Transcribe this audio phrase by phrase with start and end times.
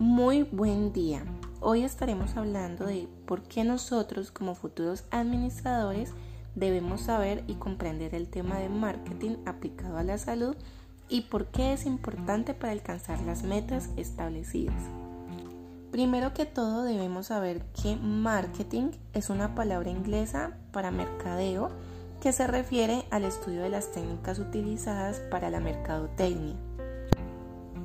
[0.00, 1.24] Muy buen día.
[1.60, 6.12] Hoy estaremos hablando de por qué nosotros como futuros administradores
[6.54, 10.54] debemos saber y comprender el tema de marketing aplicado a la salud
[11.08, 14.80] y por qué es importante para alcanzar las metas establecidas.
[15.90, 21.70] Primero que todo debemos saber que marketing es una palabra inglesa para mercadeo
[22.20, 26.54] que se refiere al estudio de las técnicas utilizadas para la mercadotecnia.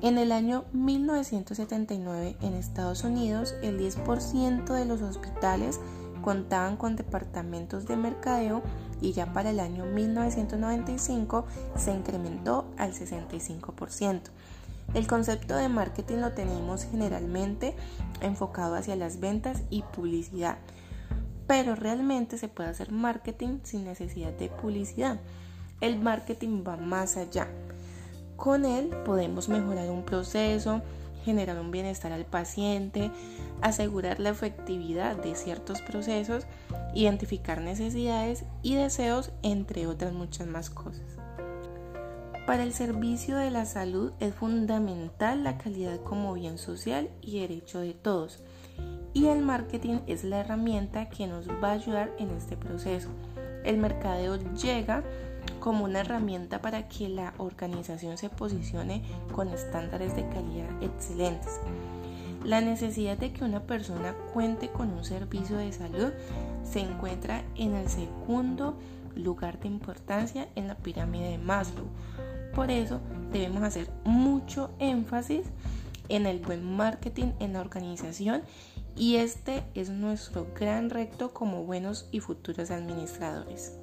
[0.04, 5.80] En el año 1979 en Estados Unidos, el 10% de los hospitales
[6.22, 8.64] contaban con departamentos de mercadeo
[9.00, 11.46] y ya para el año 1995
[11.78, 14.24] se incrementó al 65%.
[14.94, 17.74] El concepto de marketing lo tenemos generalmente
[18.20, 20.58] enfocado hacia las ventas y publicidad,
[21.48, 25.22] pero realmente se puede hacer marketing sin necesidad de publicidad.
[25.80, 27.48] El marketing va más allá.
[28.44, 30.82] Con él podemos mejorar un proceso,
[31.24, 33.10] generar un bienestar al paciente,
[33.62, 36.46] asegurar la efectividad de ciertos procesos,
[36.94, 41.06] identificar necesidades y deseos, entre otras muchas más cosas.
[42.46, 47.80] Para el servicio de la salud es fundamental la calidad como bien social y derecho
[47.80, 48.44] de todos.
[49.14, 53.08] Y el marketing es la herramienta que nos va a ayudar en este proceso.
[53.64, 55.02] El mercadeo llega
[55.64, 61.62] como una herramienta para que la organización se posicione con estándares de calidad excelentes.
[62.44, 66.12] La necesidad de que una persona cuente con un servicio de salud
[66.70, 68.78] se encuentra en el segundo
[69.16, 71.86] lugar de importancia en la pirámide de Maslow.
[72.54, 73.00] Por eso
[73.32, 75.46] debemos hacer mucho énfasis
[76.10, 78.42] en el buen marketing en la organización
[78.98, 83.78] y este es nuestro gran reto como buenos y futuros administradores.